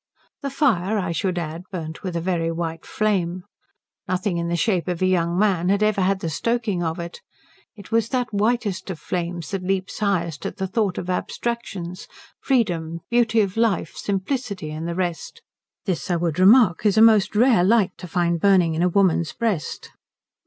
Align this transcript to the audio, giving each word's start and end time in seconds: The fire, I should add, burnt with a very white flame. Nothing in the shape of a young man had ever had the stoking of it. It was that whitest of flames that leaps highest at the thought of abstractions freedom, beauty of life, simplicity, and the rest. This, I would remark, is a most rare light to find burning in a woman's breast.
The 0.41 0.49
fire, 0.49 0.97
I 0.97 1.11
should 1.11 1.37
add, 1.37 1.61
burnt 1.71 2.01
with 2.01 2.15
a 2.15 2.21
very 2.21 2.51
white 2.51 2.87
flame. 2.87 3.43
Nothing 4.07 4.37
in 4.39 4.47
the 4.47 4.55
shape 4.55 4.87
of 4.87 4.99
a 5.03 5.05
young 5.05 5.37
man 5.37 5.69
had 5.69 5.83
ever 5.83 6.01
had 6.01 6.21
the 6.21 6.29
stoking 6.31 6.81
of 6.81 6.97
it. 6.97 7.21
It 7.75 7.91
was 7.91 8.09
that 8.09 8.33
whitest 8.33 8.89
of 8.89 8.97
flames 8.97 9.51
that 9.51 9.61
leaps 9.61 9.99
highest 9.99 10.43
at 10.47 10.57
the 10.57 10.65
thought 10.65 10.97
of 10.97 11.11
abstractions 11.11 12.07
freedom, 12.39 13.01
beauty 13.11 13.41
of 13.41 13.55
life, 13.55 13.95
simplicity, 13.95 14.71
and 14.71 14.87
the 14.87 14.95
rest. 14.95 15.43
This, 15.85 16.09
I 16.09 16.15
would 16.15 16.39
remark, 16.39 16.83
is 16.83 16.97
a 16.97 17.01
most 17.03 17.35
rare 17.35 17.63
light 17.63 17.95
to 17.99 18.07
find 18.07 18.41
burning 18.41 18.73
in 18.73 18.81
a 18.81 18.89
woman's 18.89 19.33
breast. 19.33 19.91